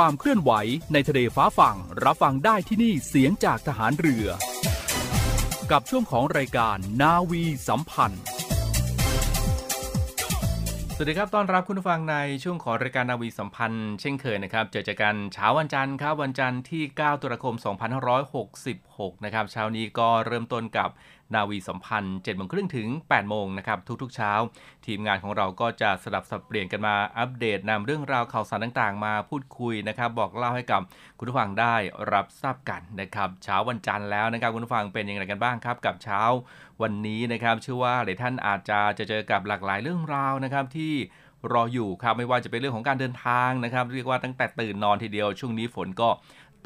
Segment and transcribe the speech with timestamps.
[0.00, 0.52] ความเคลื่อนไหว
[0.92, 4.26] ในทะเลฟ้าฝั่ง รับฟังได้ที่นี่เสียงจากทหารเรือ
[5.70, 8.22] กับช่วงของรายการนาวีสัมพันธ์
[10.96, 17.54] สวัสดีครับ ต้อนรับคุณผู้ฟังในช่วงของรายการนาวีสัมพันธ์ เช่นเคยนะครับ เจอจอกันเช้าวันจันทร์ครับวันจันทร์ที่ 9 ตุลาคม
[18.40, 20.90] 2566 นะครับ เช้านี้ก็เริ่มต้นกับ
[21.34, 24.32] นาวีสัมพันธ์7โมงครึ่งถึง8โมงนะครับทุกๆเช้า
[24.86, 30.80] ทีมงานของเราก็จะสลับสับเปลี่ยนกันมาอัปเดตนำเรื่องราวข่าวสารต่างๆ มาพูดคุยนะครับ บอกเล่าให้กับ
[31.18, 31.74] คุณผู้ฟังได้
[32.12, 36.20] รับทราบกันนะครับ เช้าวันจันทร์แล้วนะครับคุณผู้ฟังเป็นยังไงกันบ้างครับกับเช้า
[36.82, 40.94] วันนี้นะครับเชื่อว่าหลายท่านอาจจะจะเจอกับหลากหลายเรื่องราวนะครับที่
[41.52, 46.08] รออยู่ครับไม่ว่าจะเป็นเรื่องของการเดินทางนะครับ เรียกว่าตั้งแต่ตื่นนอนทีเดียวช่วงนี้ฝนก็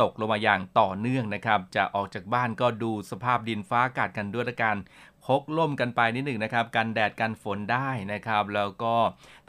[0.03, 4.76] ตกลงมาอย่างต่อเนื่องนะครับ จะออกจากบ้านก็ดูสภาพดินฟ้าอากาศกันด้วยละกัน
[5.25, 8.94] พกล่มกันไปนิดหนึ่งนะครับกันแดดกันฝนได้นะครับ แล้วก็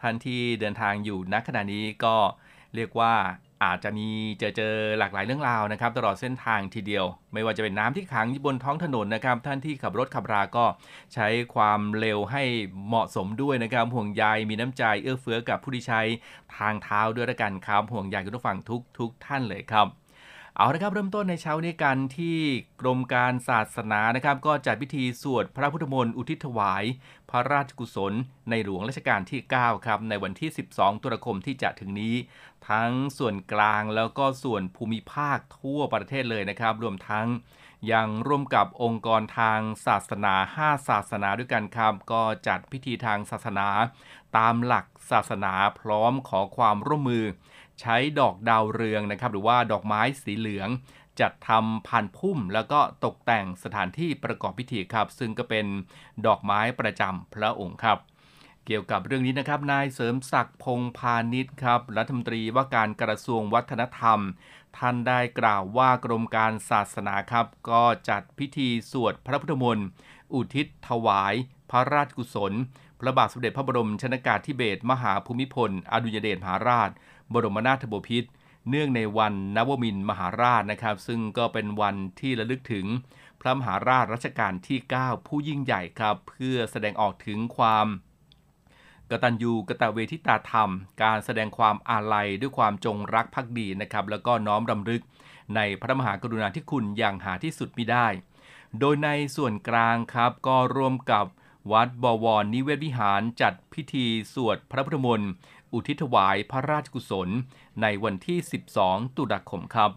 [0.01, 2.15] ท่านที่เดินทางอยู่ณขณะนี้ก็
[2.75, 3.13] เรียกว่า
[3.63, 4.07] อาจจะมี
[4.39, 10.65] เจอเจอหลากหลายเรื่องราวนะครับ ตลอดเส้นทางทีเดียว ไม่ว่าจะเป็นน้ำที่ขังอยู่บนท้องถนนนะครับ ท่านที่ขับรถขับราก็
[11.13, 12.43] ใช้ความเร็วให้
[12.87, 16.01] เหมาะสมด้วยนะครับ ห่วงใยมีน้ำใจเอื้อเฟื้อกับผู้ที่ใช้
[16.57, 19.87] ทางเท้าด้วยละกันครับห่วงใยคุณผู้ฟังทุกทุกท่านเลยครับ
[20.61, 22.37] เอาละครับเริ่มต้นในเช้านี้กันที่
[22.81, 26.83] กรมการศาสนานะครับ ก็จัดพิธีสวดพระพุทธมนต์อุทิศถวาย
[27.29, 28.13] พระราชกุศล
[28.49, 32.15] ในหลวงรัชกาลที่ 9 ครับ ในวันที่ 12 ตุลาคมที่จะถึงนี้
[32.69, 37.27] ทั้งส่วนกลางแล้วก็ส่วนภูมิภาคทั่วประเทศเลยนะครับ รวมทั้ง
[37.91, 43.67] ยังร่วมกับองค์กรทางศาสนา 5 ศาสนาด้วยกันครับ ก็จัดพิธีทางศาสนา
[44.37, 47.25] ตามหลักศาสนาพร้อมขอความร่วมมือ
[47.79, 50.69] ใช้ดอกดาวเรืองนะครับหรือว่าดอกไม้สีเหลือง
[51.19, 55.65] จัดทำพันพุ่ม แล้วก็ตกแต่งสถานที่ประกอบพิธีครับ ซึ่งก็เป็น
[56.25, 57.97] ดอกไม้ประจำพระองค์ครับ
[58.65, 64.19] เกี่ยวกับเรื่องนี้นะครับนายเสริมศักดิ์พงพาณิชย์ครับรัฐมนตรีว่าการกระทรวงวัฒนธรรม
[64.77, 69.87] ท่านได้กล่าวว่ากรมการศาสนาครับ ก็จัดพิธีสวดพระพุทธมนต์
[70.33, 71.33] อุทิศถวาย
[71.71, 72.53] พระราชกุศล
[72.99, 76.89] พระบาทสมเด็จพระบรมชนากาธิเบศรมหาภูมิพล อดุลยเดชมหาราช
[77.33, 78.29] บรมนาถบพิตร
[78.69, 82.85] เนื่องในวันนวมินมหาราชนะครับ ซึ่งก็เป็นวันที่ระลึกถึง
[83.41, 87.87] พระมหาราชรัชกาลที่ 9 ผู้ยิ่งใหญ่ครับ เพื่อแสดงออกถึงความ
[89.11, 90.71] กตัญญูกตเวทิตาธรรม
[91.03, 95.01] การแสดงความอาลัยด้วยความจงรักภักดีนะครับ แล้วก็น้อมรำลึก
[95.55, 98.07] ในพระมหากรุณาธิคุณอย่างหาที่สุดมิได้
[98.79, 101.25] โดยในส่วนกลางครับก็ร่วมกับ
[101.71, 105.31] วัดบวรนิเวศวิหารจัดพิธีสวดพระพุทธมนต์
[105.73, 107.29] อุทิศถวายพระราชกุศล
[107.81, 108.39] ในวันที่
[108.77, 109.91] 12 ตุลาคมครับ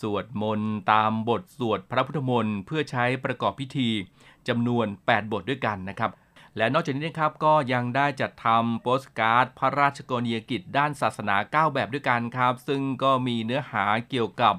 [0.00, 3.90] สวดมนต์ตามบทสวดพระพุทธมนต์เพื่อใช้ประกอบพิธี
[4.48, 6.10] จำนวน 8 บทด้วยกันนะครับ
[6.56, 14.54] และนอกจากนี้นะครับก็ยังได้จัดทำโปสการ์ดพระราชกรณียกิจด้านศาสนา 9 แบบด้วยกันครับ ซึ่งก็มีเนื้อหาเกี่ยวกับ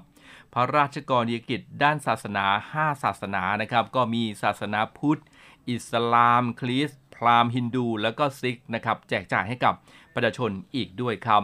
[0.54, 2.46] พระราชกรณียกิจด้านศาสนา
[2.76, 5.22] 5 ศาสนานะครับ ก็มีศาสนาพุทธ
[5.70, 9.74] อิสลาม คริสต์พราหมณ์ฮินดู แล้วก็ซิกนะครับแจกจ่ายให้กับ
[10.16, 11.42] ประชาชนอีกด้วยครับ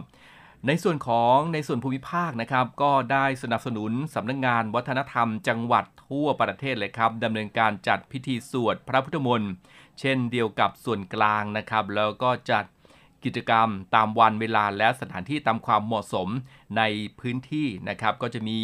[0.68, 9.52] ในส่วนของในส่วนภูมิภาคนะครับ ก็ได้สนับสนุนสำนักงงานวัฒนธรรม จังหวัดทั่วประเทศเลยครับดำเนินการจัดพิธีสวดพระพุทธมนต์
[10.00, 12.66] เช่นเดียวกับส่วนกลางนะครับ แล้วก็จัด
[13.24, 16.28] กิจกรรมตามวันเวลาและสถานที่ตามความเหมาะสม
[16.78, 16.82] ใน
[17.20, 18.60] พื้นที่นะครับ ก็จะมี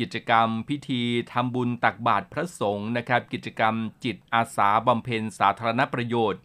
[0.00, 3.74] กิจกรรมพิธีทำบุญตักบาตรพระสงฆ์นะครับ กิจกรรม
[4.04, 6.40] จิตอาสาบำเพ็ญสาธารณประโยชน์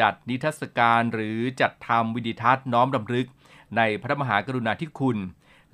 [0.00, 3.28] จัดนิทรรศการหรือจัดทำวิดิทัศน์น้อมรำลึก
[3.76, 5.18] ในพระมหากรุณาธิคุณ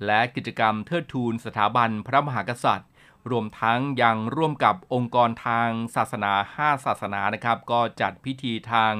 [0.05, 2.89] และกิจกรรมเทิดทูนสถาบันพระมหากษัตริย์
[3.31, 8.93] รวมทั้งยังร่วมกับองค์กรทางศาสนา 5 ศาสนานะครับ ก็จัดพิธีทาง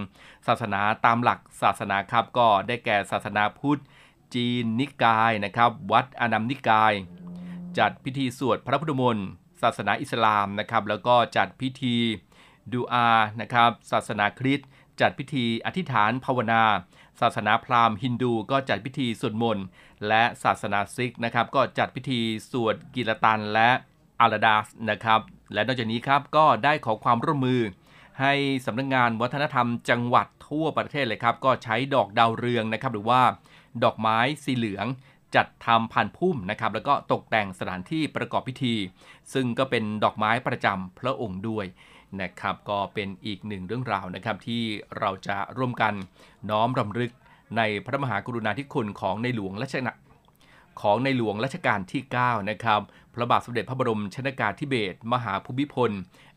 [0.48, 3.82] ศาสนาตามหลักศาสนาครับ ก็ได้แก่ศาสนาพุทธ
[4.36, 6.94] จีนนิกายนะครับ วัดอนัมนิกาย
[7.78, 9.28] จัดพิธีสวดพระพุทธมนต์
[9.62, 11.98] ศาสนาอิสลามนะครับ แล้วก็จัดพิธี
[12.74, 13.10] ดูอา
[13.42, 14.68] นะครับ ศาสนาคริสต์
[15.02, 16.64] จัดพิธีอธิษฐานภาวนา
[17.22, 19.66] ศาสนาพราหมณ์ฮินดูก็จัดพิธีสวดมนต์
[20.08, 22.20] และศาสนาซิกนะครับ ก็จัดพิธี
[22.52, 23.70] สวดกิรตันและ
[24.20, 25.20] อาราดาสนะครับ
[25.54, 27.62] และนอกจากนี้ครับก็ได้ขอความร่วมมือ
[28.22, 28.34] ให้
[28.66, 33.22] สำนักงงานวัฒนธรรมจังหวัดทั่วประเทศเลยครับ ก็ใช้ดอกดาวเรืองนะครับ หรือว่า
[33.84, 34.86] ดอกไม้สีเหลือง
[35.36, 38.76] จัดทำผ่านพุ่มนะครับ แล้วก็ตกแต่งสถานที่ประกอบพิธี
[39.34, 41.66] ซึ่งก็เป็นดอกไม้ประจำพระองค์ด้วย
[42.22, 44.62] นะครับ ก็เป็นอีกหนึ่งเรื่องราวนะครับที่
[45.00, 45.94] เราจะร่วมกัน
[46.50, 47.12] น้อมรำลึก
[47.58, 49.98] ในพระมหากรุณาธิคุณของในหลวงรัชกาล
[50.82, 52.82] ของในหลวงรัชกาลที่ 9 นะครับ
[53.14, 55.92] พระบาทสมเด็จพระบรมชนากาธิเบศรมหาภูมิพล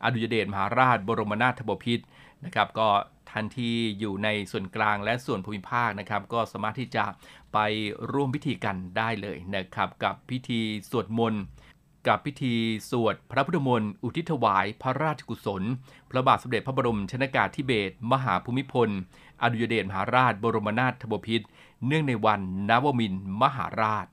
[0.04, 2.04] อดุยเดชมหาราชบรมนาถบพิตร
[2.44, 2.88] นะครับก็
[3.30, 7.04] ท่านที่อยู่ในส่วนกลางและส่วนภูมิภาคนะครับ ก็สามารถที่จะ
[7.52, 7.58] ไป
[8.12, 11.42] ร่วมพิธีกันได้เลยนะครับ กับพิธีสวดมนต์
[12.08, 12.54] กับพิธี
[12.90, 15.62] สวดพระพุทธมนต์อุทิศถวายพระราชกุศล
[16.10, 18.88] พระบาทสมเด็จพระบรมชนากาธิเบศรมหาภูมิพล
[19.42, 21.46] อดุยเดชมหาราช บรมนาถบพิตร
[21.86, 24.06] เนื่องในวันนวมินมหาราช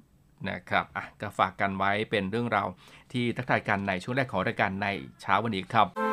[0.50, 2.68] นะครับอะก็ฝากกันไว้เป็นเรื่องราว
[3.12, 4.88] ที่ทักทายกันในช่วงแรกของรายการใน
[5.22, 6.12] เช้าวันนี้ครับ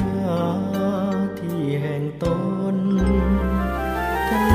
[0.00, 0.18] น้า
[1.40, 2.24] ที่แห่งต
[2.74, 2.76] น
[4.28, 4.52] ทะเล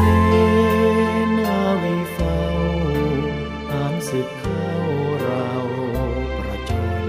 [1.37, 2.41] นาวีเฝ้า
[3.71, 4.69] อ่านศึกเข้า
[5.21, 5.51] เรา
[6.37, 6.71] ประจ
[7.03, 7.07] น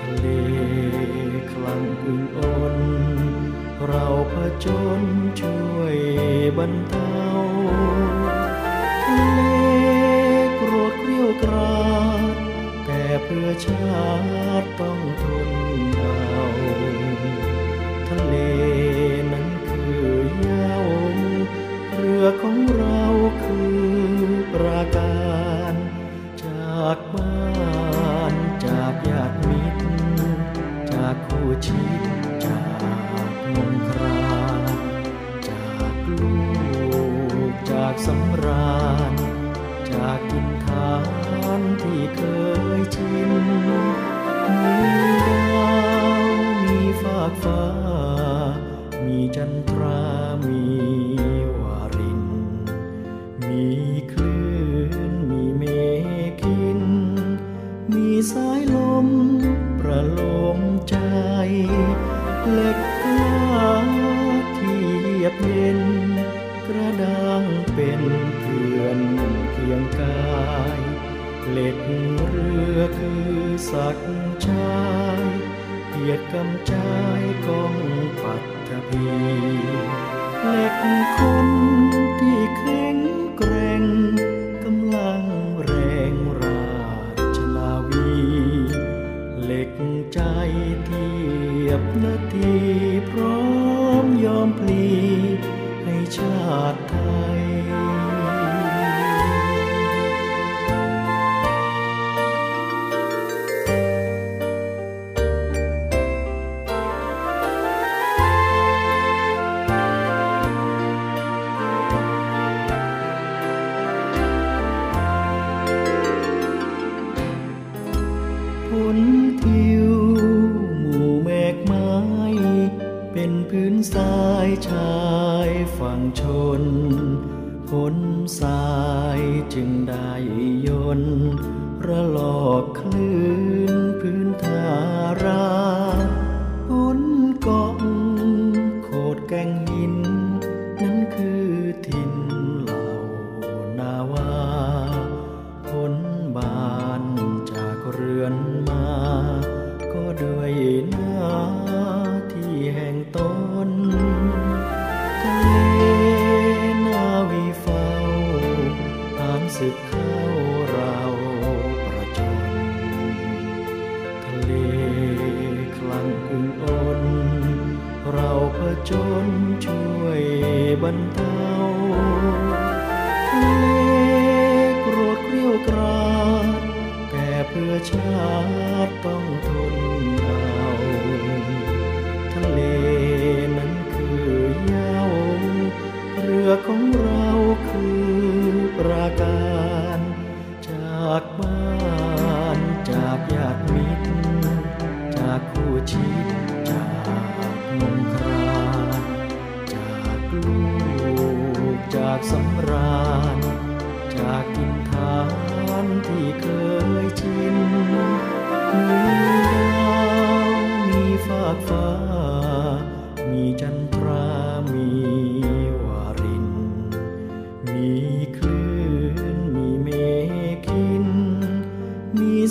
[0.00, 0.26] ทะเล
[1.50, 2.76] คลังอึงอ่อน
[3.86, 4.34] เราผ
[4.64, 4.66] จ
[5.00, 5.02] ญ
[5.40, 5.96] ช่วย
[6.58, 7.26] บรรเทา
[9.04, 9.40] ทะเล
[10.56, 11.86] โกรธเกรียวกรา
[12.34, 12.36] ด
[12.84, 14.00] แต่เพื่อชา
[14.62, 15.51] ติต้องทน
[22.42, 23.04] ของเรา
[23.42, 23.78] คือ
[24.52, 25.22] ปรากา
[25.72, 25.74] ร
[26.42, 28.34] จากบ้าน
[28.66, 29.86] จากญาติมิตร
[30.92, 32.02] จากคู่ชิด
[32.46, 32.62] จา
[33.28, 34.26] กมงครา
[35.48, 36.34] จากลู
[37.52, 38.80] กจากสำรา
[39.12, 39.14] ญ
[39.90, 40.92] จากกินทา
[41.58, 42.20] นที่เค
[42.78, 44.84] ยชินมี
[45.28, 46.22] ดาว
[46.62, 47.64] มีฟากฟ้า
[49.06, 49.71] มีจันท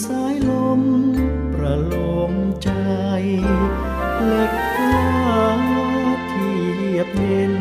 [0.04, 0.82] สายลม
[1.54, 1.94] ประโล
[2.32, 2.70] มใจ
[4.26, 5.06] เหล็กกล้า
[6.32, 7.54] ที่เหยียบเย็น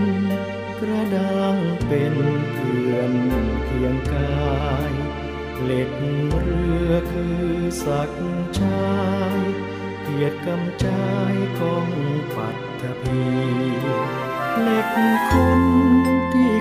[0.78, 1.56] กระด้าง
[1.86, 2.14] เป็น
[2.54, 3.12] เกลื่อน
[3.64, 4.92] เคียงกาย
[5.62, 5.90] เหล็ก
[6.40, 7.46] เรือคือ
[7.84, 8.10] ศัก
[8.60, 8.90] ชา
[9.36, 9.40] ย
[10.02, 11.88] เกียรติกำจายของ
[12.36, 13.22] ปัตตภี
[14.60, 14.86] เหล็ก
[15.30, 15.60] คน
[16.32, 16.52] ที่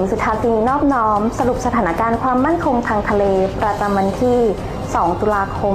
[0.00, 3.24] ญิงสุธาสินีนอบน้อม สรุปสถานการณ์ความมั่นคงทางทะเล
[3.62, 4.38] ประจำวันที่
[4.80, 5.74] 2 ตุลาคม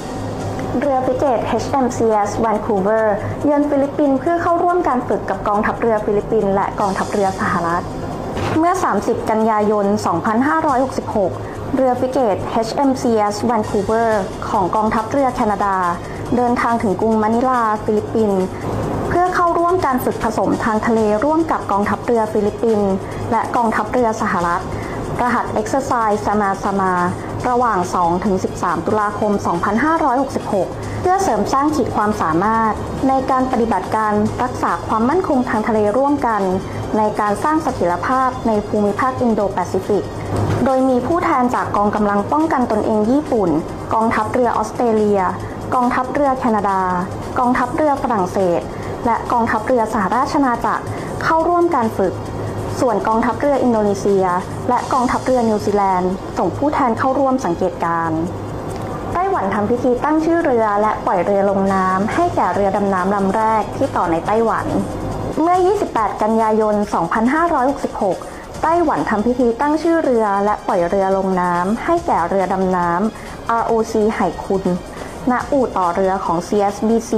[0.00, 3.04] 2566 เรือฟริเกต HMCS Vancouver
[3.44, 7.82] เยือนฟิลิปปินส์เพื่อเข้าร่วมการฝึกกับกองทัพเรือฟิลิปปินส์และกองทัพเรือสหรัฐ
[8.58, 9.86] เมื่อ 30 กันยายน
[11.20, 14.08] 2566 เรือฟริเกต HMCS Vancouver
[14.50, 15.76] ของกองทัพเรือแคนาดา
[16.36, 18.44] เดินทางถึงกรุงมะนิลา ฟิลิปปินส์
[19.84, 22.92] การฝึกผสมทางทะเลร่วมกับกองทัพเรือฟิลิปปินส์
[23.30, 24.62] และกองทัพเรือสหรัฐ
[25.22, 26.92] รหัส Exercise Sama Sama
[27.48, 27.78] ระหว่าง
[28.32, 29.32] 2-13 ตุลาคม
[30.16, 32.72] 2566 เพื่อเสริมสร้างขีดความสามารถ
[33.08, 34.12] ในการปฏิบัติการ
[34.42, 36.42] รักษาความมั่นคงทางทะเลร่วมกัน
[36.96, 40.04] ในการสร้างเสถียรภาพในภูมิภาคอินโดแปซิฟิก
[40.64, 43.50] โดยมีผู้แทนจากกองกำลังป้องกันตนเองญี่ปุ่น
[43.94, 45.20] กองทัพเรือออสเตรเลีย
[45.74, 46.80] กองทัพเรือแคนาดา
[47.38, 48.60] กองทัพเรือฝรั่งเศส
[49.06, 50.84] และกองทัพเรือสหราชอาณาจักร
[51.24, 52.14] เข้าร่วมการฝึก
[52.80, 54.24] ส่วนกองทัพเรืออินโดนีเซีย
[54.68, 58.10] และกองทัพเรือนิวซีแลนด์ ส่งผู้แทนเข้าร่วมสังเกตการ
[59.12, 64.66] ไต้หวันทำพิธีตั้งชื่อเรือและปล่อยเรือลงน้ำให้แก่เรือดำน้ำลำแรกที่ต่อในไต้หวัน
[65.42, 65.56] เมื่อ
[65.88, 66.74] 28 กันยายน
[67.88, 74.64] 2566 ไต้หวันทำพิธีตั้งชื่อเรือและปล่อยเรือลงน้ำให้แก่เรือดำน้ำ ROC ไหคุน
[75.30, 77.12] ณอู่ต่อเรือของ CSBC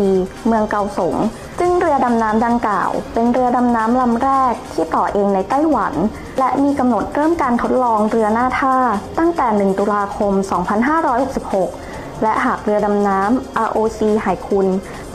[0.47, 1.17] เมืองเกาสง
[1.59, 5.95] ซึ่งเรือดำน้ำดังกล่าว เป็นเรือดำน้ำลำแรกที่ต่อเองในไต้หวัน
[6.39, 8.77] และมีกำหนดเริ่มการทดลองเรือหน้าท่า
[9.19, 10.33] ตั้งแต่ 1 ตุลาคม
[11.29, 14.67] 2566 และหากเรือดำน้ำ ROC ไหคุน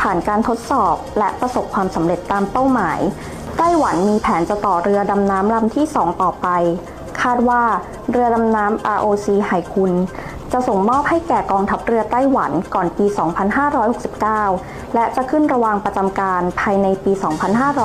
[0.02, 3.00] ผ่านการทดสอบและประสบความสำเร็จตามเป้าหมาย
[3.58, 6.48] ไต้หวันมีแผนจะต่อเรือดำน้ำลำที่ 2 ต่อไป
[7.22, 7.62] คาดว่า
[8.12, 9.92] เรือดำน้ำ ROCS ไหคุน
[10.54, 13.06] จะส่งมอบให้แก่กองทัพเรือไต้หวันก่อนปี
[14.40, 17.12] 2569 และจะขึ้นระวางประจำการภายในปี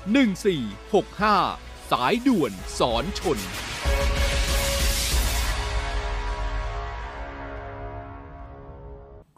[0.00, 3.38] 1465 สายด่วนสอนชน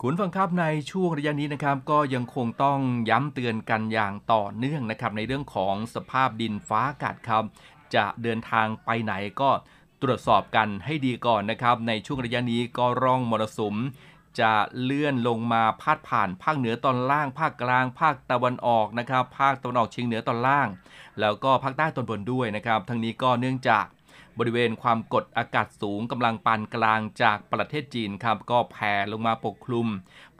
[0.00, 2.78] คุณฟังครับในช่วงระยะนี้นะครับ ก็ยังคงต้อง
[3.10, 7.44] ย้ำเตือนกันอย่างต่อเนื่องนะครับ ในเรื่องของสภาพดินฟ้าอากาศครับ
[7.94, 9.50] จะเดินทางไปไหนก็
[10.02, 13.76] ตรวจสอบกันให้ดีก่อนนะครับ ในช่วงระยะนี้ก็ร่องมรสุม
[14.40, 20.68] จะเลื่อนลงมาพาดผ่านภาคเหนือตอนล่าง ภาคกลาง ภาคตะวันออกนะครับ ภาคตะวันออกเฉียงเหนือตอนล่าง
[21.20, 23.86] แล้วก็ภาคใต้ตอนบนด้วยนะครับ ทั้งนี้ก็เนื่องจาก
[24.38, 29.86] บริเวณความกดอากาศสูงกำลังปานกลางจากประเทศจีนครับก็แผ่ลงมาปกคลุม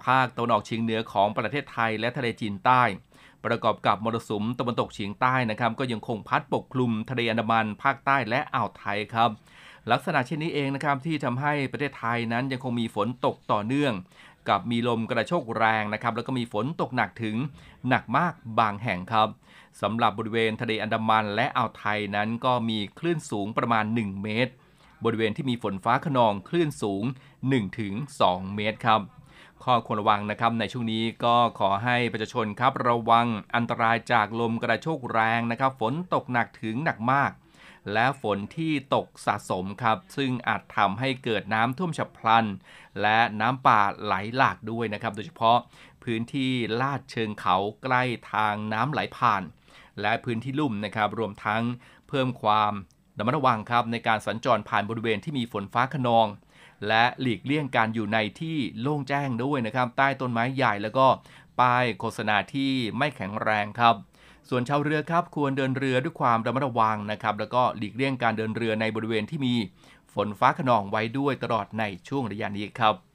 [0.04, 2.82] ภาคตะวันออกเฉียงเหนือของประเทศไทยและทะเลจีนใต้
[3.44, 9.30] ประกอบกับมรสุมตะวันตกเฉียงใต้นะครับ ก็ยังคงพัดปกคลุมทะเลอันดามันภาคใต้และอ่าวไทยครับ
[9.90, 13.94] ลักษณะเช่นนี้เองนะครับที่ทำให้ประเทศไทยนั้นยังคงมีฝนตกต่อเนื่อง
[14.48, 17.36] กับมีลมกระโชกแรงนะครับแล้วก็มีฝนตกหนักถึง
[17.88, 19.28] หนักมากบางแห่งครับ
[19.82, 24.52] สำหรับบริเวณทะเลอันดามันและอ่าวไทยนั้นก็มีคลื่นสูงประมาณ 1 เมตร
[25.04, 27.04] บริเวณที่มีฝนฟ้าขนองคลื่นสูง
[27.80, 29.00] 1-2 เมตรครับ
[29.64, 37.30] ข้อควรระวังนะครับในช่วงนี้ก็ขอให้ประชาชนครับระวังอันตรายจากลมกระโชกแรงนะครับ ฝนตกหนักถึงหนักมาก
[37.92, 42.46] และฝนที่ตกสะสมครับ ซึ่งอาจทำให้เกิดน้ำท่วมฉับพลัน
[43.02, 45.58] และน้ำป่าไหลหลากด้วยนะครับ โดยเฉพาะ
[46.04, 49.42] พื้นที่ลาดเชิงเขาใกล้ทางน้ำไหลผ่าน
[50.00, 51.62] และพื้นที่ลุ่มนะครับ รวมทั้ง
[52.08, 52.72] เพิ่มความ
[53.18, 56.26] ระมัดระวังครับในการสัญจรผ่านบริเวณที่มีฝนฟ้าขนอง
[56.88, 61.06] และหลีกเลี่ยงการอยู่ในที่โล่งแจ้งด้วยนะครับ ใต้ต้นไม้ใหญ่แล้วก็
[61.60, 63.94] ป้ายโฆษณาที่ไม่แข็งแรงครับ
[64.48, 69.54] ส่วนชาวเรือครับควรเดินเรือด้วยความระมัดระวังนะครับแล้วก็หลีกเลี่ยงการเดินเรือในบริเวณที่มี
[70.14, 73.11] ฝนฟ้าขนองไว้ด้วยตลอดในช่วงระยะนี้ครับ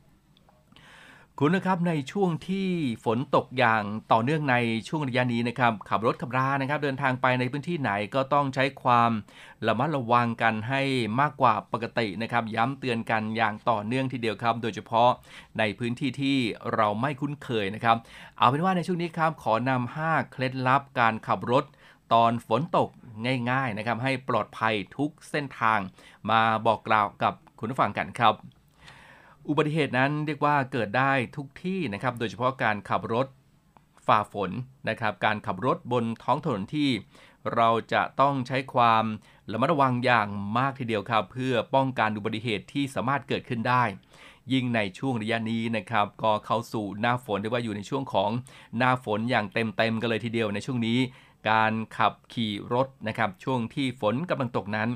[1.41, 2.67] คุณนะครับในช่วงที่
[3.05, 4.55] ฝนตกอย่างต่อเนื่องใน
[4.87, 9.11] ช่วงระยะนี้นะครับขับรถขับรานะครับ เดินทางไปในพื้นที่ไหนก็ต้องใช้ความ
[9.67, 10.81] ระมัดระวังกันให้
[11.19, 15.09] มากกว่าปกตินะครับ ย้ำเตือนกันอย่างต่อเนื่องทีเดียวครับ โดยเฉพาะ
[15.59, 16.37] ในพื้นที่ที่
[16.75, 17.97] เราไม่คุ้นเคยนะครับ
[18.37, 21.63] เอาเป็นว่าในช่วงนี้ครับขอนำ5เคล็ดลับการขับรถ
[22.13, 22.89] ตอนฝนตก
[23.51, 25.79] ง่าย ๆนะครับ ให้ปลอดภัยทุกเส้นทาง
[26.29, 28.35] มาบอกกล่าวกับคุณผู้ฟังกันครับ
[29.49, 33.27] อุบัติเหตุนั้นเรียกว่าเกิดได้ทุกที่นะครับ โดยเฉพาะการขับรถ
[34.07, 34.51] ฝ่าฝน
[34.89, 36.89] นะครับ การขับรถบนท้องถนนที่
[37.55, 39.03] เราจะต้องใช้ความ
[39.51, 43.83] ระมัดระวังอย่างมากทีเดียวครับ เพื่อป้องกันอุบัติเหตุที่สามารถเกิดขึ้นได้
[44.53, 48.29] ยิ่งในช่วงระยะนี้นะครับ ก็เข้าสู่หน้าฝนเรียกว่าอยู่ในช่วงของ
[48.77, 50.99] หน้าฝนอย่างเต็มๆกันเลยทีเดียวในช่วงนี้
[51.49, 54.89] การขับขี่รถนะครับ ช่วงที่ฝนกำลังตกนั้น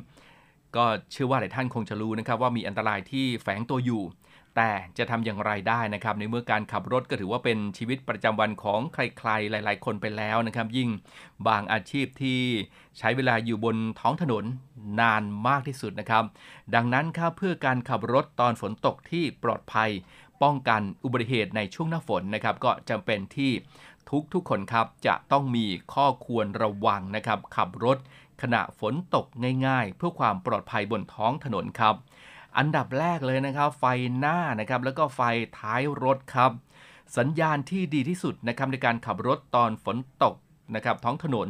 [0.76, 4.04] ก็เชื่อว่าหลายท่านคงจะรู้นะครับ ว่ามีอันตรายที่แฝงตัวอยู่
[4.56, 10.90] แต่จะทำอย่างไรได้นะครับ ในเมื่อการขับรถก็ถือว่าเป็นชีวิตประจำวันของใครๆ หลาย ๆ คนไปแล้วนะครับ ยิ่ง
[11.48, 12.42] บางอาชีพที่
[12.98, 14.46] ใช้เวลาอยู่บนท้องถนน
[15.00, 16.24] นานมากที่สุดนะครับ
[16.76, 19.90] ดังนั้นครับเพื่อการขับรถตอนฝนตกที่ปลอดภัย
[20.44, 23.52] ป้องกันอุบัติเหตุในช่วงหน้าฝนนะครับ ก็จำเป็นที่
[24.34, 27.98] ทุกๆคนครับจะต้องมีข้อควรระวังนะครับ ขับรถ
[28.42, 29.26] ขณะฝนตก
[29.68, 31.96] ง่าย ๆ เพื่อความปลอดภัยบนท้องถนนครับ
[32.58, 33.86] อันดับแรกเลยนะครับ ไฟ
[34.18, 35.22] หน้านะครับ แล้วก็ไฟ
[35.60, 36.52] ท้ายรถครับ
[37.18, 40.36] สัญญาณที่ดีที่สุดนะครับในการขับรถตอนฝนตก
[40.76, 41.50] นะครับ ท้องถนน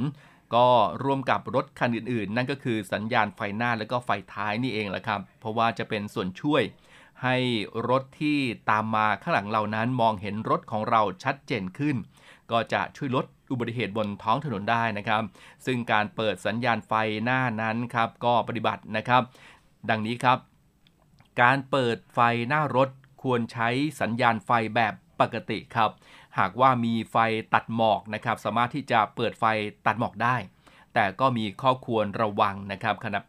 [0.56, 0.68] ก็
[1.04, 6.64] ร่วมกับรถคันอื่นๆ นั่นก็คือสัญญาณไฟหน้าแล้วก็ไฟท้ายนี่เองแหละครับ เพราะว่าจะเป็นส่วนช่วย
[7.24, 7.38] ให้
[7.90, 11.96] รถที่ตามมาข้างหลังเรานั้นมองเห็นรถของเราชัดเจนขึ้น
[12.52, 15.22] ก็จะช่วยลดอุบัติเหตุบนท้องถนนได้นะครับ
[15.66, 19.22] ซึ่งการเปิดสัญญาณไฟหน้านั้นครับก็ปฏิบัตินะครับ
[19.90, 20.38] ดังนี้ครับ
[21.42, 22.90] การเปิดไฟหน้ารถ
[23.24, 23.70] ควรใช้
[24.02, 25.90] สัญญาณไฟแบบปกติครับ
[26.40, 27.18] หากว่ามีไฟ
[27.54, 29.46] ตัดหมอกนะครับ สามารถที่จะเปิดไฟ
[29.88, 30.36] ตัดหมอกได้
[30.94, 33.20] แต่ก็มีข้อควรระวังนะครับขณะ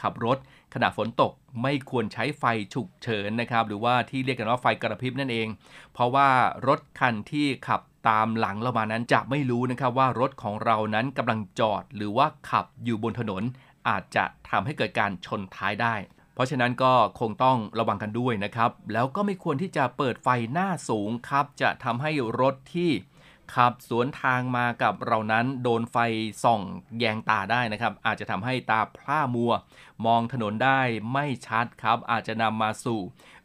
[0.00, 0.38] ขับรถ
[0.74, 1.32] ขณะฝนตก
[1.62, 5.48] ไม่ควรใช้ไฟฉุกเฉินนะครับ หรือว่าที่เรียกกันว่าไฟกระพริบนั่นเอง
[5.92, 6.28] เพราะว่า
[6.68, 13.42] รถคันที่ขับตามหลังเรามานั้นจะไม่รู้นะครับว่ารถของเรานั้นกำลังจอด หรือว่าขับอยู่บนถนน
[13.88, 15.94] อาจจะทำให้เกิดการชนท้ายได้
[16.36, 22.90] เพราะฉะนั้นก็คงต้องระวังกันด้วยนะครับ แล้วก็ไม่ควรที่จะเปิดไฟหน้าสูงครับ จะทำให้รถที่
[23.54, 25.96] ขับสวนทางมากับเรานั้นโดนไฟ
[26.44, 26.60] ส่อง
[26.98, 29.52] แยงตาได้นะครับ อาจจะทำให้ตาพร่ามัว
[30.06, 30.80] มองถนนได้
[31.12, 33.00] ไม่ชัดครับ อาจจะนำมาสู่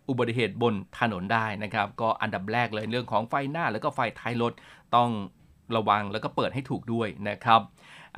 [0.09, 4.53] อุบัติเหตุบนถนนได้นะครับ ก็อันดับแรกเลยเรื่องของไฟหน้าแล้วก็ไฟท้ายรถ
[4.95, 5.09] ต้อง
[5.75, 7.61] ระวังแล้วก็เปิดให้ถูกด้วยนะครับ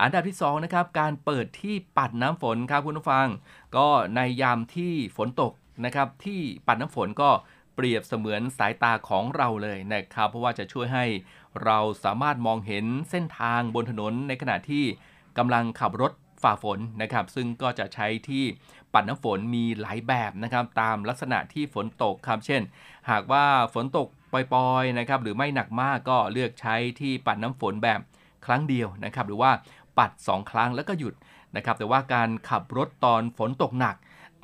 [0.02, 3.28] อันดับที่2นะครับการเปิดที่ปัดน้ำฝนครับคุณผู้ฟัง
[3.78, 5.52] ก็ในยามที่ฝนตก
[5.86, 7.30] นะครับที่ปัดน้ำฝนก็
[7.76, 11.06] เปรียบเสมือนสายตาของเราเลยนะครับ เพราะว่าจะช่วยให้
[11.64, 14.84] เราสามารถมองเห็นเส้นทางบนถนนในขณะที่
[15.38, 16.12] กำลังขับรถ
[16.44, 18.44] ฝ่าฝนนะครับ ซึ่งก็จะใช้ที่
[18.94, 22.62] ปัดน้ำฝนมีหลายแบบนะครับ ตามลักษณะที่ฝนตกครับ เช่น
[23.10, 28.00] หากว่าฝนตกปล่อยๆนะครับ หรือไม่หนักมากก็เลือกใช้ที่ปัดน้ำฝนแบบ
[28.46, 29.52] ครั้งเดียวนะครับ หรือว่า
[29.98, 31.14] ปัด 2 ครั้งแล้วก็หยุด
[31.56, 33.96] นะครับ แต่ว่าการขับรถตอนฝนตกหนัก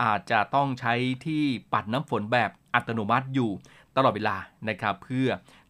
[0.03, 0.93] อาจจะต้องใช้
[1.25, 3.51] ที่ปัดน้ำฝนแบบอัตโนมัติอยู่
[3.95, 4.37] ตลอดเวลา
[4.69, 5.27] นะครับ เพื่อ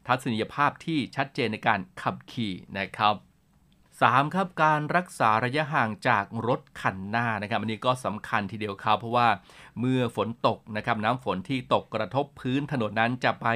[0.08, 3.15] ทัศนียภาพที่ชัดเจนในการขับขี่นะครับ
[4.00, 4.34] 3.
[4.34, 9.28] ครับการรักษาระยะห่างจากรถคันหน้านะครับอันนี้ก็สำคัญทีเดียวครับ เพราะว่า
[9.80, 13.48] เมื่อฝนตกนะครับน้ำฝนที่ตกกระทบพื้นถนนนั้นจะไป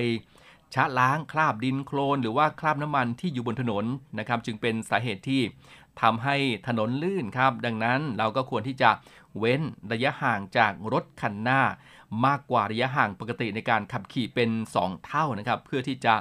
[0.73, 3.85] ชะล้างคราบดินโคลน หรือว่าคราบน้ำมันที่อยู่บนถนน
[4.19, 5.41] นะครับ จึงเป็นสาเหตุที่
[6.01, 6.35] ทำให้
[6.67, 8.89] ถนนลื่นครับ ดังนั้นเราก็ควรที่จะ
[9.37, 11.61] เว้นระยะห่างจากรถคันหน้า
[12.25, 16.15] มากกว่าระยะห่างปกติในการขับขี่เป็น 2 เท่านะครับ เพื่อที่จะ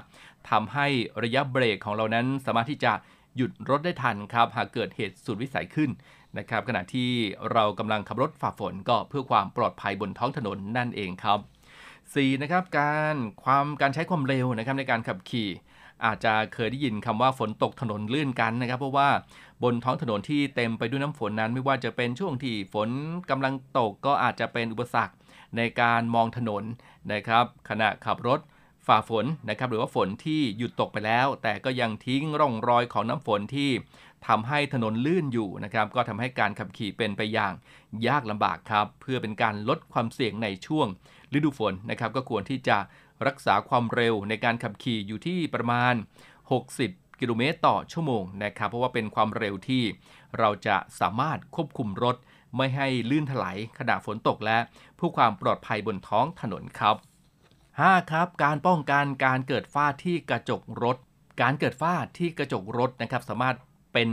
[0.50, 0.86] ทำให้
[1.22, 2.92] ระยะเบรกของเรานั้น สามารถที่จะ
[3.36, 5.90] หยุดรถได้ทันครับ หากเกิดเหตุสุดวิสัยขึ้น
[6.38, 7.10] นะครับ ขณะที่
[7.52, 11.38] เรากำลังขับรถฝ่าฝนก็เพื่อความปลอดภัยบนท้องถนนนั่นเองครับ
[11.90, 12.42] 4.
[12.42, 15.48] นะครับการความการใช้ความเร็วนะครับในการขับขี่
[16.04, 19.08] อาจจะเคยได้ยินคำว่าฝนตกถนนลื่นกันนะครับ เพราะว่า
[19.62, 22.88] บนท้องถนนที่เต็มไปด้วยน้ำฝนนั้น ไม่ว่าจะเป็นช่วงที่ฝน
[23.30, 25.14] กำลังตกก็อาจจะเป็นอุปสรรค
[25.56, 26.64] ในการมองถนน
[27.12, 28.40] นะครับ ขณะขับรถ
[28.86, 33.70] ฝ่าฝนนะครับ หรือว่าฝนที่หยุดตกไปแล้ว แต่ก็ยังทิ้งร่องรอยของน้ำฝนที่
[34.26, 37.52] ทำให้ถนนลื่นอยู่นะครับ ก็ทำให้การขับขี่เป็นไปอย่าง
[38.06, 40.86] ยากลำบากครับ เพื่อเป็นการลดความเสี่ยงในช่วง
[41.36, 42.78] ฤดูฝนนะครับ ก็ควรที่จะ
[43.26, 45.94] รักษาความเร็วในการขับขี่อยู่ที่ประมาณ
[46.50, 49.82] 60 กิโลเมตรต่อชั่วโมงนะครับ เพราะว่าเป็นความเร็วที่
[50.38, 52.16] เราจะสามารถควบคุมรถ
[52.56, 54.58] ไม่ให้ลื่นถลายขณะฝนตกและ
[54.96, 56.96] เพื่อความปลอดภัยบนท้องถนนครับ
[57.52, 58.10] 5.
[58.10, 60.96] ครับ การป้องกันการเกิดฝ้าที่กระจกรถ
[61.42, 63.56] การเกิดฝ้าที่กระจกรถนะครับสามารถ
[63.92, 64.10] เป็น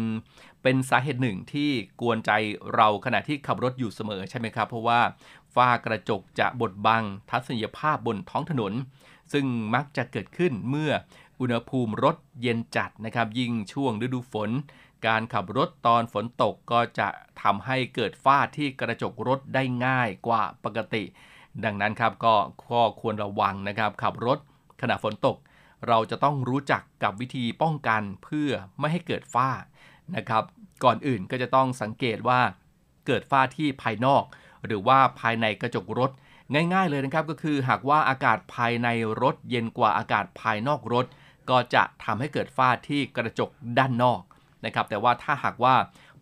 [0.64, 1.70] เป็นสาเหตุหนึ่งที่
[2.02, 2.32] กวนใจ
[2.76, 5.00] เราขณะที่ขับรถอยู่เสมอใช่ไหมครับ เพราะว่า
[5.56, 8.74] ฝ้ากระจกจะบดบังทัศนียภาพบนท้องถนน
[9.34, 9.46] ซึ่ง
[9.76, 10.92] มักจะเกิดขึ้นเมื่อ
[11.42, 14.50] อุณหภูมิรถเย็นจัดนะครับ ยิ่งช่วงฤดูฝน
[15.08, 17.08] การขับรถตอนฝนตกก็จะ
[17.42, 21.04] ทำให้เกิดฝ้าที่กระจกรถได้ง่ายกว่าปกติ
[21.64, 24.38] ดังนั้นครับก็ข้อควรระวังนะครับ ขับรถ
[24.82, 25.38] ขณะฝนตก
[25.88, 28.50] เราจะต้องรู้จักกับวิธีป้องกันเพื่อ
[28.80, 29.50] ไม่ให้เกิดฝ้า
[30.16, 30.44] นะครับ
[30.84, 32.40] ก่อนอื่นก็จะต้องสังเกตว่า
[33.08, 34.24] เกิดฝ้าที่ภายนอก
[34.66, 36.12] หรือว่าภายในกระจกรถ
[36.74, 38.88] ง่ายๆเลยนะครับก็คือหากว่าอากาศภายใน
[39.22, 41.06] รถเย็นกว่าอากาศภายนอกรถ
[41.50, 44.22] ก็จะทำให้เกิดฝ้าที่กระจกด้านนอก
[44.66, 45.76] นะครับ แต่ว่าถ้าหากว่า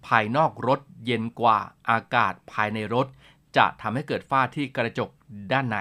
[0.08, 1.60] ภายนอกรถเย็นกว่า
[1.90, 3.08] อากาศภายในรถ
[3.58, 5.10] จะทำให้เกิดฝ้าที่กระจก
[5.54, 5.78] ด้านใน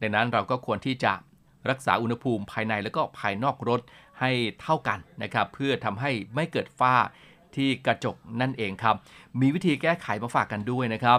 [0.00, 1.12] ดังนั้นเราก็ควรที่จะ
[1.70, 3.80] รักษาอุณหภูมิภายในและก็ภายนอกรถ
[4.20, 4.30] ให้
[4.62, 6.94] เท่ากันนะครับ เพื่อทำให้ไม่เกิดฝ้า
[7.56, 8.96] ที่กระจกนั่นเองครับ
[9.40, 11.18] มีวิธีแก้ไขมาฝากกันด้วยนะครับ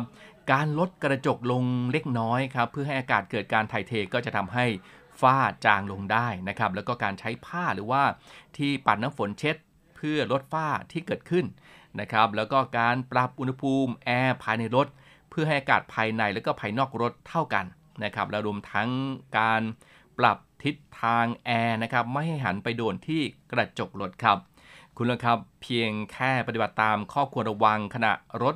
[0.51, 4.65] การลดกระจกลงเล็กน้อยครับ เพื่อให้อากาศเกิดการถ่ายเทก็จะทำให้
[5.21, 8.03] ฝ้าจางลงได้นะครับ แล้วก็การใช้ผ้าหรือว่า
[8.57, 9.55] ที่ปัดน้ำฝนเช็ด
[9.95, 11.45] เพื่อลดฝ้าที่เกิดขึ้น
[11.99, 14.87] นะครับ แล้วก็การปรับอุณหภูมิแอร์ภายในรถ
[15.29, 17.65] เพื่อให้อากาศภายในและก็ภายนอกรถเท่ากัน
[18.03, 18.89] นะครับแล้วรวมทั้ง
[19.39, 19.61] การ
[20.19, 23.21] ปรับทิศทางแอร์นะครับไม่ให้หันไปโดนที่
[23.51, 24.37] กระจกรถครับ
[24.97, 28.55] คุณผู้ชมครับเพียงแค่ปฏิบัติตามข้อควรระวังขณะรถ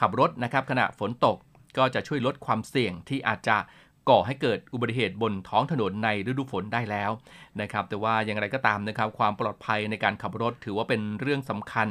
[0.00, 1.36] ขับรถนะครับขณะฝนตก
[1.78, 3.56] ก็จะช่วยลดความเสี่ยงที่อาจจะ
[4.10, 7.10] ก่อให้เกิดอุบัติเหตุบนท้องถนนในฤดูฝนได้แล้ว
[7.60, 11.88] นะครับแต่ว่าอย่างไรก็ตามนะครับความปลอดภัยในการขับรถถือว่าเป็นเรื่องสำคัญ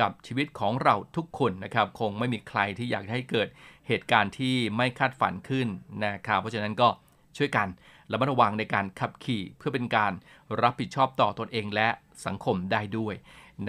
[0.00, 3.48] กับชีวิตของเราทุกคนนะครับคงไม่มีใครที่อยากให้เกิด
[3.88, 5.68] เหตุการณ์ที่ไม่คาดฝันขึ้น
[6.04, 6.88] นะครับเพราะฉะนั้นก็
[7.36, 7.68] ช่วยกัน
[8.12, 10.12] ระมัดระวังในการขับขี่เพื่อเป็นการ
[10.62, 11.88] รับผิดชอบต่อตนเองและ
[12.26, 13.14] สังคมได้ด้วย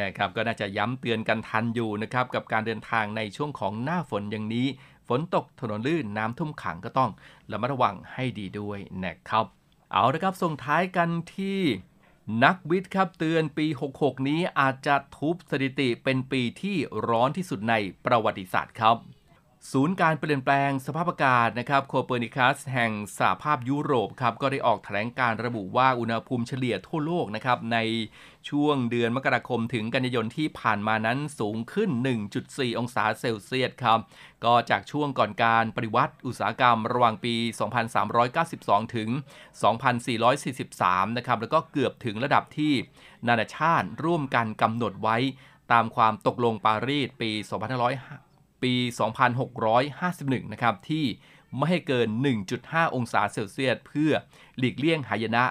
[0.01, 4.67] นะครับก็น่าจะย้ำเตือนกันทันอยู่นะครับกับการเดินทางในช่วงของหน้าฝนอย่างนี้
[5.09, 7.11] ฝนตกถนนลื่นน้ำท่วมขังก็ต้อง
[7.51, 9.45] ระมัดระวังให้ดีด้วยนะครับ
[9.91, 11.59] เอาละครับส่งท้ายกันที่
[12.43, 13.65] นักวิทย์ครับเตือนปี
[13.97, 16.75] 66 นี้อาจจะทุบสถิติเป็นปีที่
[17.09, 17.73] ร้อนที่สุดใน
[18.05, 18.97] ประวัติศาสตร์ครับ
[19.71, 27.77] ศูนย์การเปลี่ยนแปลงสภาพอากาศนะครับโคเปอร์นิคัสแห่งสหภาพยุโรปครับก็ได้ออกแถลงการระบุว่าอุณหภูมิเฉลี่ยทั่วโลกนะครับใน
[28.49, 31.89] ช่วงเดือนมกราคมถึงกันยายนที่ผ่านมานั้นสูงขึ้น
[32.35, 33.99] 1.4 องศาเซลเซียสครับ
[34.45, 37.35] ก็จากช่วงก่อนการปฏิวัติอุตสาหกรรมระหว่างปี
[38.15, 39.09] 2392 ถึง
[40.33, 42.73] 2443 นะครับแล้วก็เกือบถึงระดับที่
[43.27, 45.17] นานาชาติร่วมกันกำหนดไว้
[45.71, 48.28] ตามความตกลงปารีสปี 2500
[48.63, 48.73] ปี
[49.63, 51.05] 2651 นะครับ ที่
[51.55, 52.07] ไม่ให้เกิน
[52.51, 54.11] 1.5 องศาเซลเซียส เพื่อ
[54.57, 55.43] หลีกเลี่ยงหายนะ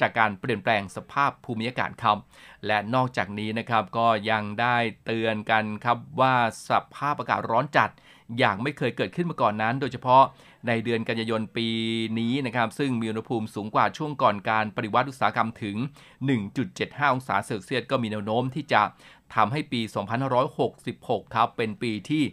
[0.00, 2.18] จากการเปลี่ยนแปลงสภาพภูมิอากาศครับ
[2.66, 6.34] และนอกจากนี้นะครับก็ยังได้เตือนกันครับว่า
[6.68, 7.90] สภาพอากาศร้อนจัด
[8.38, 10.22] อย่างไม่เคยเกิดขึ้นมาก่อนนั้น โดยเฉพาะ
[10.68, 11.68] ในเดือนกันยายนปี
[12.18, 15.76] นี้นะครับ ซึ่งมีอุณหภูมิสูงกว่าช่วงก่อนการปฏิวัติอุตสาหกรรมถึง
[16.44, 18.82] 1.75 องศาเซลเซียสก็มีแนวโน้มที่จะ
[19.34, 19.80] ทำให้ปี
[20.58, 22.24] 2566 ครับ เป็นปีที่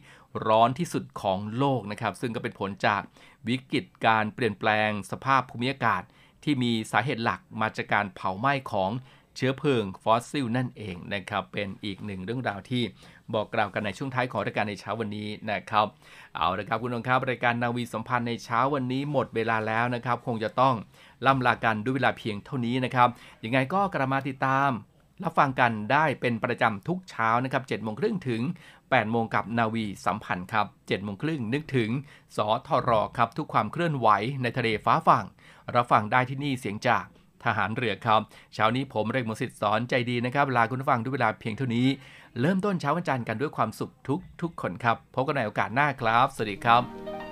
[0.47, 3.01] ร้อนที่สุดของโลกนะครับ ซึ่งก็เป็นผลจาก
[3.47, 6.03] วิกฤตการเปลี่ยนแปลงสภาพภูมิอากาศ
[6.43, 8.91] ที่มีสาเหตุหลักมาจากการเผาไหม้ของ
[9.35, 12.83] เชื้อเพลิงฟอสซิลนั่นเองนะครับ เป็นอีกหนึ่งเรื่องราวที่
[13.33, 15.87] บอกกล่าวกันในช่วงท้ายของรายการในเช้าวันนี้นะครับ
[16.35, 20.75] เอาละครับคุณผู้ชมครับรายการนาวีสัมพันธ์ในเช้าวันนี้หมดเวลาแล้วนะครับ คงจะต้อง
[21.25, 23.09] ล่ำลากันด้วยเวลาเพียงเท่านี้นะครับ
[23.43, 24.71] ยังไงก็กลับมาติดตาม
[25.23, 28.41] รับฟังกันได้เป็นประจำทุกเช้านะครับ7โมงครึ่งถึง
[28.97, 31.89] 8 โมงกับนาวีสัมพันธ์ครับ7โมงครึ่งนึกถึง
[32.37, 34.07] สทรครับ ทุกความเคลื่อนไหว
[34.41, 35.25] ในทะเลฟ้าฝั่ง
[35.75, 37.05] รับฟังได้ที่นี่เสียงจาก
[37.43, 38.21] ทหารเรือครับ
[38.53, 41.87] เช้านี้ผมเรกมสิทธิ์สอนใจดีนะครับ ลาคุณผู้ฟังด้วยเวลาเพียงเท่านี้
[42.39, 47.22] เริ่มต้นเช้าวันจันทร์กันด้วยความสุขทุกทุกคนครับ พบกันในโอกาสหน้าครับ สวัสดีครับ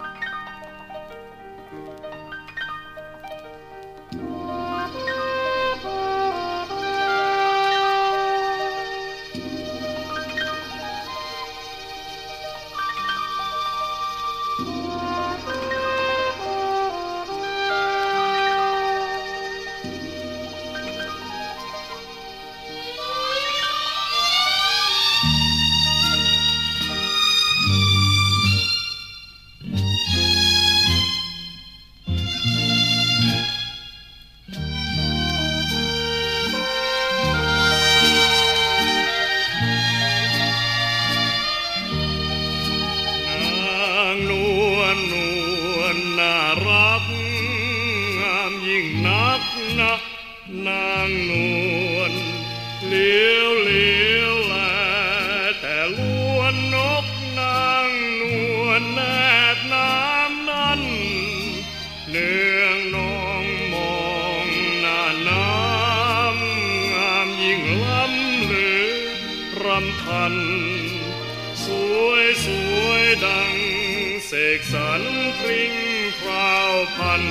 [77.01, 77.23] พัน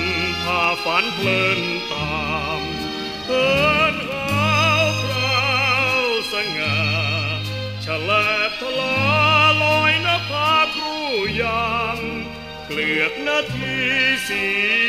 [0.43, 2.21] พาฝันเพลินตา
[2.59, 2.61] ม
[3.25, 3.49] เฮิ
[3.93, 4.29] นหา
[4.83, 5.45] วพรา
[6.01, 6.79] วสง่า
[7.85, 8.11] ฉล
[8.49, 8.97] บทลา
[9.61, 10.97] ลอยนภาครู
[11.41, 11.99] ยาม
[12.65, 13.75] เกลือกนาที
[14.27, 14.43] สี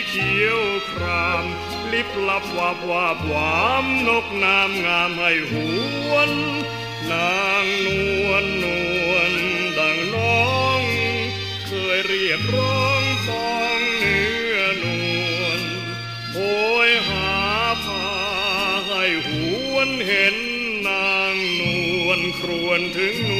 [0.09, 1.45] เขียวคราม
[1.93, 5.53] ลิบลับวาบวาบวามนกน้ำงามให้ห
[6.11, 6.31] วน
[7.11, 7.89] นางน
[8.27, 8.65] วลน
[9.09, 9.33] วล
[9.79, 10.81] ดังน้อง
[11.67, 12.92] เคยเรียกร้อง
[22.73, 23.32] วนถึง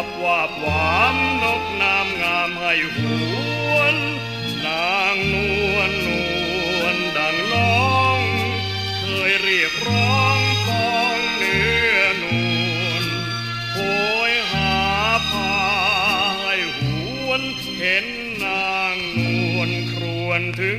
[0.00, 2.98] วับวาบหวามนกน้ำงามให้ห
[3.72, 3.96] วน
[4.66, 5.36] นางน
[5.74, 6.08] วลน
[6.80, 8.20] วลดังน้อง
[8.98, 12.24] เคยเรียกร้องปองเนื้อน
[12.82, 13.04] วล
[13.72, 13.78] โห
[14.30, 14.78] ยหา
[15.28, 15.54] พา
[16.40, 16.80] ให้ห
[17.26, 17.42] วน
[17.78, 18.06] เห็น
[18.44, 19.20] นางน
[19.56, 20.78] วลครวนถึง